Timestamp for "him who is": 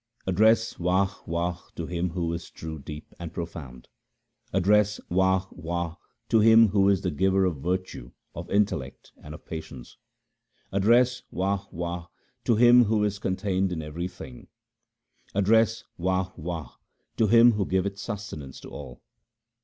1.85-2.49, 6.39-7.01, 12.55-13.19